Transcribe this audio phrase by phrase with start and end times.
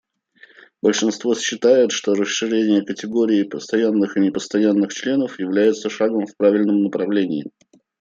[0.81, 7.51] Большинство считает, что расширение категории постоянных и непостоянных членов является шагом в правильном направлении.